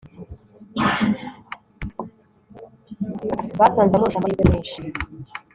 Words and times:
basanze 3.59 3.93
amurusha 3.95 4.17
amahirwe 4.19 4.43
menshi 4.51 4.79